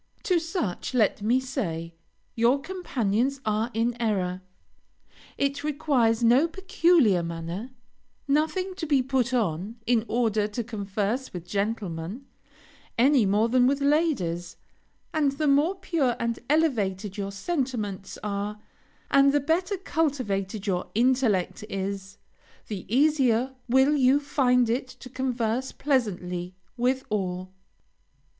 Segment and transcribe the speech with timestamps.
[0.23, 1.93] To such, let me say,
[2.33, 4.41] your companions are in error;
[5.37, 7.69] it requires no peculiar manner,
[8.27, 12.25] nothing to be put on, in order to converse with gentlemen,
[12.97, 14.57] any more than with ladies;
[15.13, 18.59] and the more pure and elevated your sentiments are,
[19.11, 22.17] and the better cultivated your intellect is,
[22.69, 27.53] the easier will you find it to converse pleasantly with all.